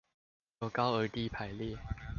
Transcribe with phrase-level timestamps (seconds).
[0.61, 1.77] 由高而低排列